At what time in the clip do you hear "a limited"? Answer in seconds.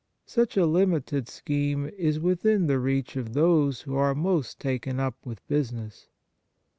0.57-1.27